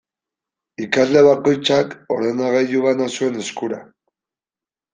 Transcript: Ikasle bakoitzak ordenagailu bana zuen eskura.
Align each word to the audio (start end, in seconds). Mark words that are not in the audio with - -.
Ikasle 0.85 1.19
bakoitzak 1.27 1.93
ordenagailu 2.15 2.83
bana 2.89 3.11
zuen 3.19 3.39
eskura. 3.47 3.83